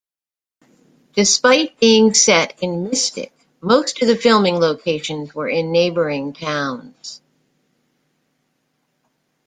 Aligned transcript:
Despite 1.13 1.79
being 1.79 2.15
set 2.15 2.57
in 2.63 2.85
Mystic, 2.89 3.31
most 3.61 4.01
of 4.01 4.07
the 4.07 4.15
filming 4.15 4.55
locations 4.59 5.35
were 5.35 5.47
in 5.47 5.71
neighboring 5.71 6.33
towns. 6.33 7.21